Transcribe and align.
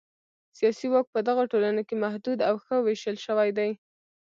سیاسي 0.57 0.87
واک 0.91 1.05
په 1.13 1.19
دغو 1.27 1.43
ټولنو 1.51 1.81
کې 1.87 1.95
محدود 2.05 2.39
او 2.47 2.55
ښه 2.63 2.75
وېشل 2.85 3.17
شوی 3.25 3.49
دی. 3.57 3.71